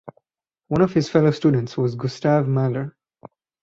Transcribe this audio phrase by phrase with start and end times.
[0.69, 2.95] One of his fellow students was Gustav Mahler.